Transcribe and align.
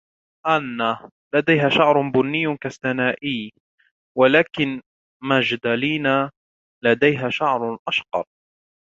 أنّا 0.47 1.09
لديها 1.35 1.69
شعر 1.69 2.01
بُني 2.09 2.57
كستنائي, 2.57 3.51
ولكن 4.17 4.81
ماجدالينا 5.23 6.31
لديها 6.83 7.29
شعر 7.29 7.77
أشقر. 7.87 8.25